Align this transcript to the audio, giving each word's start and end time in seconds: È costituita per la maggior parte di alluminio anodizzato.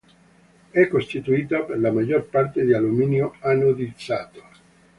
È 0.71 0.87
costituita 0.87 1.59
per 1.61 1.77
la 1.77 1.91
maggior 1.91 2.23
parte 2.25 2.65
di 2.65 2.73
alluminio 2.73 3.35
anodizzato. 3.41 4.41